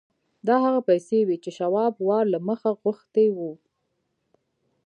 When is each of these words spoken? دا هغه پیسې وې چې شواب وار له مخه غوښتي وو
دا 0.47 0.55
هغه 0.65 0.81
پیسې 0.89 1.19
وې 1.27 1.37
چې 1.43 1.51
شواب 1.57 1.93
وار 2.07 2.25
له 2.33 2.39
مخه 2.47 2.69
غوښتي 2.83 3.27
وو 3.35 3.51